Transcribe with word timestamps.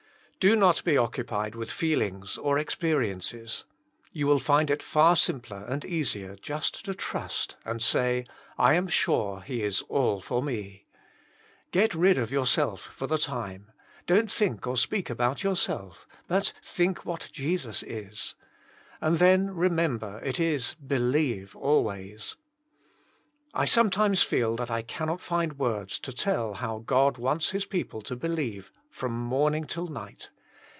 Do 0.49 0.55
not 0.55 0.83
be 0.83 0.97
occupied 0.97 1.53
with 1.53 1.69
feelings 1.71 2.35
or 2.35 2.57
experiences. 2.57 3.65
You 4.11 4.25
will 4.25 4.39
find 4.39 4.71
it 4.71 4.81
far 4.81 5.15
simpler 5.15 5.63
and 5.67 5.85
easier 5.85 6.35
just 6.35 6.83
to 6.85 6.95
trust 6.95 7.57
and 7.63 7.79
say, 7.79 8.25
I 8.57 8.73
am 8.73 8.87
sure 8.87 9.41
He 9.41 9.61
is 9.61 9.83
all 9.83 10.19
for 10.19 10.41
me." 10.41 10.87
Get 11.71 11.93
rid 11.93 12.17
of 12.17 12.31
yourself 12.31 12.81
for 12.81 13.05
the 13.05 13.19
time; 13.19 13.69
do 14.07 14.15
n't 14.19 14.31
think 14.31 14.65
or 14.65 14.77
speak 14.77 15.11
about 15.11 15.43
yourself; 15.43 16.07
but 16.27 16.53
XTbfnft 16.63 16.93
wbat 16.93 17.31
5e0U6 17.31 17.83
is* 17.85 18.33
And 18.99 19.19
then 19.19 19.53
remember 19.53 20.19
it 20.23 20.39
is 20.39 20.73
believe 20.73 21.55
always. 21.55 22.35
I 23.53 23.65
sometimes 23.65 24.23
feel 24.23 24.55
that 24.55 24.71
I 24.71 24.81
cannot 24.81 25.19
find 25.19 25.59
words 25.59 25.99
to 25.99 26.13
tell 26.13 26.53
how 26.55 26.79
Grod 26.79 27.17
wants 27.19 27.51
His 27.51 27.65
people 27.65 28.01
to 28.03 28.15
believe 28.15 28.71
from 28.89 29.11
morning 29.19 29.65
till 29.65 29.87
night. 29.87 30.29